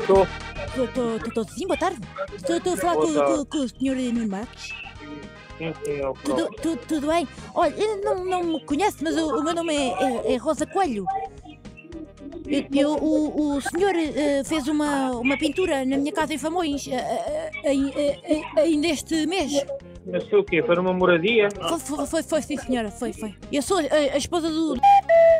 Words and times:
Estou. 0.00 0.26
Estou 1.26 1.44
sim, 1.48 1.66
boa 1.66 1.76
tarde. 1.78 1.98
Estou 2.34 2.72
a 2.72 2.76
falar 2.76 2.94
com, 2.96 3.12
com- 3.12 3.44
com 3.44 3.58
o 3.58 3.68
Sr. 3.68 4.12
Nuno 4.12 4.28
Marques. 4.28 4.72
Sim, 5.58 5.72
sim, 5.84 5.92
é 5.92 6.12
Tudo, 6.24 6.34
próprio. 6.48 6.76
tu- 6.76 6.76
tudo 6.88 7.06
bem? 7.08 7.28
Olha, 7.54 7.74
eu 7.76 8.00
não, 8.02 8.24
não 8.24 8.42
me 8.44 8.60
conhece, 8.64 9.02
mas 9.04 9.16
o, 9.16 9.38
o 9.38 9.44
meu 9.44 9.54
nome 9.54 9.74
é, 9.74 9.88
é- 10.02 10.32
é 10.32 10.36
Rosa 10.36 10.66
Coelho. 10.66 11.04
Eu, 12.46 12.64
eu- 12.72 12.94
o, 12.96 13.56
o 13.56 13.60
senhor 13.60 13.94
eh, 13.94 14.42
fez 14.44 14.66
uma, 14.66 15.10
uma 15.12 15.36
pintura 15.38 15.84
na 15.84 15.96
minha 15.96 16.12
casa 16.12 16.34
em 16.34 16.38
Famões 16.38 16.88
eh, 16.88 17.50
eh, 17.64 18.60
ainda 18.60 18.88
este 18.88 19.26
mês. 19.26 19.52
Mas 20.04 20.28
foi 20.28 20.40
o 20.40 20.44
quê? 20.44 20.60
Foi 20.62 20.74
numa 20.74 20.92
moradia? 20.92 21.48
Foi, 21.68 21.78
foi, 21.78 22.06
foi, 22.06 22.22
foi, 22.24 22.42
sim, 22.42 22.56
senhora, 22.56 22.90
foi, 22.90 23.12
foi. 23.12 23.32
Eu 23.52 23.62
sou 23.62 23.78
a, 23.78 23.82
a 24.14 24.16
esposa 24.16 24.50
do. 24.50 24.74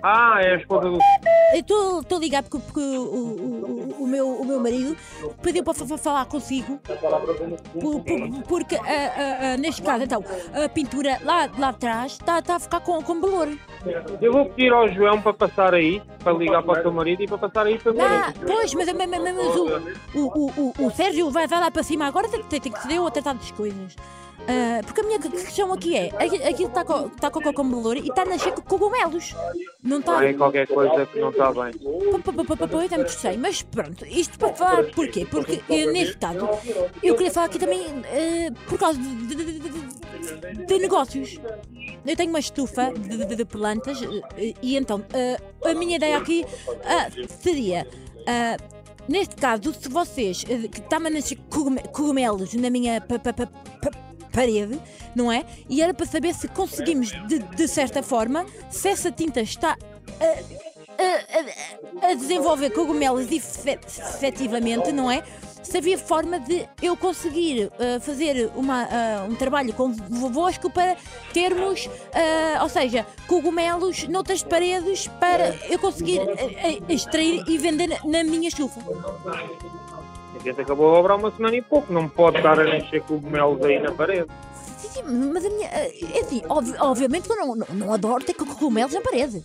Ah, 0.02 0.38
é 0.42 0.54
a 0.54 0.56
esposa 0.56 0.88
do. 0.90 0.98
Estou 1.54 2.02
a 2.16 2.18
ligar 2.20 2.42
porque, 2.42 2.58
porque 2.58 2.80
o, 2.80 3.02
o, 3.02 3.96
o, 3.98 4.02
o 4.02 4.06
meu, 4.06 4.28
o 4.28 4.44
meu 4.44 4.58
marido 4.58 4.96
pediu 5.42 5.62
para 5.62 5.74
fa- 5.74 5.86
fa- 5.86 5.98
falar 5.98 6.24
consigo. 6.24 6.80
Por- 7.80 8.00
por- 8.00 8.42
porque, 8.48 8.76
ah, 8.76 8.82
ah, 8.84 9.38
ah, 9.52 9.56
neste 9.58 9.80
caso, 9.82 10.02
então, 10.04 10.24
a 10.54 10.68
pintura 10.68 11.18
lá, 11.22 11.48
lá 11.56 11.68
atrás 11.68 12.12
está 12.12 12.38
está 12.40 12.56
a 12.56 12.60
ficar 12.60 12.80
com, 12.80 13.00
com 13.02 13.20
valor. 13.20 13.48
Eu 14.20 14.32
vou 14.32 14.46
pedir 14.46 14.72
ao 14.72 14.88
João 14.88 15.20
para 15.20 15.34
passar 15.34 15.74
aí, 15.74 16.02
para 16.22 16.32
ligar 16.32 16.62
para 16.62 16.80
o 16.80 16.82
teu 16.82 16.92
marido 16.92 17.22
e 17.22 17.26
para 17.28 17.38
passar 17.38 17.66
aí 17.66 17.78
para 17.78 17.92
mim. 17.92 18.00
Ah, 18.00 18.32
pois, 18.46 18.74
mas, 18.74 18.92
mas, 18.92 19.08
mas- 19.08 19.22
mas 19.34 19.56
o, 19.56 19.66
o, 20.14 20.20
o, 20.20 20.74
o, 20.78 20.86
o 20.86 20.90
Sérgio 20.90 21.30
vai, 21.30 21.46
vai 21.46 21.60
lá 21.60 21.70
para 21.70 21.82
cima 21.82 22.06
agora, 22.06 22.28
tem, 22.28 22.42
tem, 22.42 22.72
que 22.72 22.82
ser 22.82 22.94
eu 22.94 23.06
a 23.06 23.10
tratar 23.10 23.34
das 23.34 23.50
coisas. 23.52 23.94
Ah, 24.48 24.80
porque 24.84 25.00
a 25.00 25.04
minha 25.04 25.18
que- 25.20 25.30
questão 25.30 25.72
aqui 25.72 25.96
é: 25.96 26.06
aqui- 26.18 26.42
aquilo 26.42 26.68
está 26.68 26.84
com, 26.84 27.06
está 27.06 27.30
com, 27.30 27.40
valor 27.70 27.96
e 27.96 28.08
está 28.08 28.22
a 28.22 28.24
nascer 28.24 28.52
com 28.52 28.62
cogumelos. 28.62 29.34
Não 29.82 30.00
está. 30.00 30.24
É 30.24 30.32
qualquer 30.34 30.66
coisa 30.66 31.06
que 31.06 31.20
não 31.20 31.30
está 31.30 31.52
bem. 31.52 31.72
É 32.92 32.96
muito 32.96 33.10
estranho, 33.10 33.38
mas 33.40 33.62
pronto, 33.62 34.04
isto 34.06 34.38
para 34.38 34.52
falar 34.54 34.84
porquê? 34.94 35.26
Porque 35.30 35.62
eu, 35.68 35.92
neste 35.92 36.16
caso 36.18 36.48
eu 37.02 37.14
queria 37.14 37.30
falar 37.32 37.46
aqui 37.46 37.58
também 37.58 37.82
eh, 38.06 38.50
por 38.68 38.78
causa 38.78 38.98
de, 38.98 39.26
de- 39.26 39.34
de- 39.60 40.64
de- 40.66 40.78
negócios. 40.78 41.38
Eu 42.04 42.16
tenho 42.16 42.30
uma 42.30 42.40
estufa 42.40 42.92
de, 42.92 43.24
plantas 43.44 44.00
e 44.60 44.76
então 44.76 45.04
eh, 45.12 45.38
a 45.64 45.72
minha 45.74 45.96
ideia 45.96 46.16
aqui 46.18 46.44
seria. 47.40 47.86
Neste 49.08 49.34
caso, 49.34 49.74
se 49.74 49.88
vocês 49.88 50.44
que 50.44 50.78
está 50.78 50.96
a 50.98 51.10
nascer 51.10 51.36
cogume- 51.50 51.82
cogumelos 51.92 52.54
na 52.54 52.70
minha 52.70 53.00
parede, 54.32 54.80
não 55.14 55.30
é? 55.30 55.44
E 55.68 55.82
era 55.82 55.92
para 55.94 56.06
saber 56.06 56.34
se 56.34 56.48
conseguimos, 56.48 57.10
de, 57.28 57.38
de 57.38 57.68
certa 57.68 58.02
forma, 58.02 58.46
se 58.70 58.88
essa 58.88 59.10
tinta 59.12 59.40
está 59.40 59.76
a, 60.20 62.04
a- 62.04 62.10
a 62.10 62.14
desenvolver 62.14 62.70
cogumelos 62.70 63.30
efe- 63.30 63.78
efetivamente, 63.86 64.90
não 64.92 65.10
é? 65.10 65.22
Se 65.62 65.78
havia 65.78 65.96
forma 65.96 66.40
de 66.40 66.68
eu 66.82 66.96
conseguir 66.96 67.66
uh, 67.66 68.00
fazer 68.00 68.50
uma, 68.56 68.82
uh, 68.84 69.30
um 69.30 69.34
trabalho 69.36 69.72
convosco 69.72 70.68
para 70.68 70.96
termos, 71.32 71.86
uh, 71.86 72.62
ou 72.62 72.68
seja, 72.68 73.06
cogumelos 73.28 74.06
noutras 74.08 74.42
paredes 74.42 75.06
para 75.20 75.54
eu 75.70 75.78
conseguir 75.78 76.20
extrair 76.88 77.44
e 77.46 77.56
vender 77.58 78.00
na- 78.04 78.24
minha 78.24 78.50
chufa. 78.50 78.80
Gente 80.44 80.60
acabou 80.60 80.94
a 80.94 80.98
obra 80.98 81.12
há 81.12 81.16
uma 81.16 81.30
semana 81.30 81.56
e 81.56 81.62
pouco. 81.62 81.92
Não 81.92 82.08
pode 82.08 82.38
estar 82.38 82.58
a 82.58 82.76
encher 82.76 83.02
cogumelos 83.02 83.62
aí 83.64 83.78
na 83.80 83.92
parede. 83.92 84.26
Sim, 84.78 85.02
mas 85.32 85.44
a 85.44 85.50
minha. 85.50 85.68
É 85.68 86.20
assim, 86.20 86.42
obvi- 86.48 86.76
obviamente 86.80 87.26
que 87.28 87.32
eu 87.32 87.36
não, 87.46 87.54
não, 87.56 87.66
não 87.74 87.92
adoro 87.92 88.24
ter 88.24 88.34
co- 88.34 88.44
cogumelos 88.46 88.92
na 88.92 89.00
parede. 89.00 89.44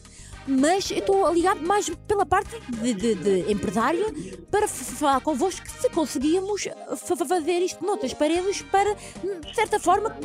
Mas 0.50 0.90
eu 0.92 1.00
estou 1.00 1.26
a 1.26 1.32
ligar 1.32 1.56
mais 1.56 1.90
pela 2.08 2.26
parte 2.26 2.60
de, 2.70 2.94
de- 2.94 3.16
de 3.16 3.52
empresário 3.52 4.06
para 4.50 4.66
falar 4.68 5.20
convosco 5.20 5.62
que 5.66 5.72
se 5.82 5.90
conseguíamos 5.90 6.68
fa- 6.96 7.18
fazer 7.26 7.60
isto 7.60 7.86
noutras 7.86 8.14
paredes 8.14 8.62
para, 8.62 8.94
de 8.96 9.54
certa 9.54 9.78
forma, 9.78 10.16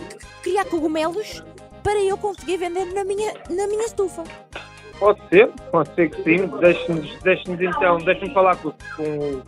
criar 0.42 0.64
cogumelos 0.64 1.42
para 1.82 2.00
eu 2.00 2.16
conseguir 2.16 2.56
vender 2.58 2.84
na 2.94 3.02
minha, 3.02 3.34
na 3.50 3.66
minha 3.66 3.84
estufa. 3.84 4.22
Pode 5.02 5.20
ser, 5.30 5.48
pode 5.72 5.92
ser 5.96 6.10
que 6.10 6.22
sim. 6.22 6.46
Deixe-nos 6.60 7.18
deixe 7.24 7.50
então, 7.50 7.98
deixe-me 7.98 8.32
falar 8.32 8.54
com, 8.54 8.70
com 8.96 9.02
o. 9.02 9.42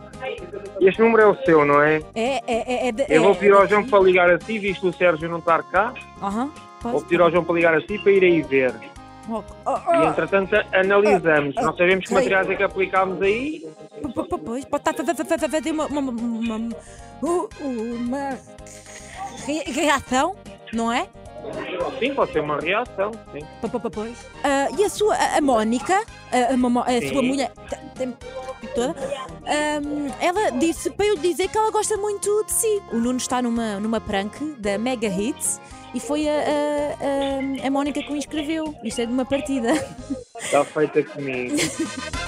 Este 0.81 0.99
número 1.01 1.21
é 1.23 1.27
o 1.27 1.35
seu, 1.45 1.63
não 1.63 1.81
é? 1.81 2.01
É, 2.13 2.35
é, 2.35 2.43
é, 2.47 2.87
é, 2.89 2.91
de- 2.91 3.05
Eu 3.07 3.23
vou 3.23 3.31
é- 3.31 3.35
pedir 3.35 3.53
ao 3.53 3.65
João 3.65 3.85
para 3.87 3.99
ligar 3.99 4.29
a 4.29 4.37
si, 4.41 4.59
visto 4.59 4.89
o 4.89 4.93
Sérgio 4.93 5.29
não 5.29 5.39
estar 5.39 5.63
cá. 5.71 5.93
Aham, 6.21 6.51
Vou 6.83 7.01
pedir 7.03 7.21
ao 7.21 7.31
João 7.31 7.45
para 7.45 7.55
ligar 7.55 7.73
a 7.73 7.79
si 7.79 7.97
para 7.99 8.11
ir 8.11 8.23
aí 8.25 8.41
ver. 8.41 8.73
Oh, 9.29 9.41
oh, 9.65 9.93
E 10.03 10.05
entretanto 10.07 10.53
analisamos. 10.73 11.55
Não 11.55 11.75
sabemos 11.77 12.05
que 12.05 12.13
materiais 12.13 12.49
é 12.49 12.55
que 12.55 12.63
aplicámos 12.63 13.21
aí. 13.21 13.65
Pois, 14.43 14.65
pode 14.65 14.89
estar 14.89 14.91
a 14.91 15.05
fa- 15.05 15.15
fa- 15.23 15.37
fa- 15.39 15.49
fazer 15.49 15.71
uma, 15.71 15.85
uma, 15.85 16.01
uma, 16.11 16.57
uma, 17.61 18.39
reação, 19.73 20.35
não 20.73 20.91
é? 20.91 21.07
Sim, 21.99 22.13
pode 22.13 22.31
ser 22.33 22.39
uma 22.41 22.59
reação. 22.59 23.11
Sim. 23.31 23.39
Pois. 23.93 24.17
Ah, 24.43 24.67
e 24.77 24.83
a 24.83 24.89
sua, 24.89 25.15
a, 25.15 25.37
a 25.37 25.41
Mónica, 25.41 26.03
a, 26.31 26.53
a 26.53 26.57
a 26.81 27.01
sua 27.09 27.21
mulher, 27.21 27.51
tem- 27.95 28.15
toda, 28.73 28.95
ahm, 29.45 30.09
ela 30.19 30.49
disse 30.51 30.89
para 30.91 31.05
eu 31.05 31.15
dizer 31.17 31.47
que 31.47 31.57
ela 31.57 31.71
gosta 31.71 31.95
muito 31.97 32.43
de 32.45 32.51
si. 32.51 32.81
O 32.91 32.97
Nuno 32.97 33.17
está 33.17 33.41
numa, 33.41 33.79
numa 33.79 34.01
prank 34.01 34.55
da 34.59 34.77
Mega 34.77 35.07
Hits 35.07 35.61
e 35.93 35.99
foi 35.99 36.27
a, 36.27 36.31
a, 36.33 37.63
a, 37.63 37.67
a 37.67 37.71
Mónica 37.71 38.01
que 38.01 38.11
o 38.11 38.15
inscreveu. 38.15 38.75
Isto 38.83 39.01
é 39.01 39.05
de 39.05 39.13
uma 39.13 39.25
partida. 39.25 39.73
Está 40.39 40.65
feita 40.65 41.03
comigo. 41.03 41.55